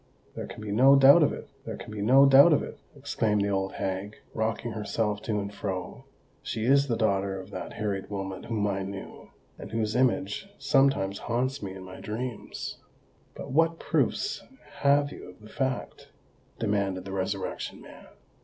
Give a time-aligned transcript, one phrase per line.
[0.33, 3.49] "There can be no doubt of it—there can be no doubt of it," exclaimed the
[3.49, 6.05] old hag, rocking herself to and fro.
[6.41, 9.29] "She is the daughter of that Harriet Wilmot whom I knew,
[9.59, 12.79] and whose image sometimes haunts me in my dreams."
[13.35, 14.41] "But what proofs
[14.79, 16.07] have you of the fact?"
[16.57, 18.07] demanded the Resurrection Man.